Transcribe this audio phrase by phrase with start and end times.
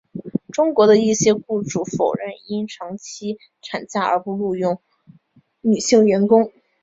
[0.51, 4.81] 中国的一些雇主否认因长期产假而不录用
[5.61, 6.51] 女性员工。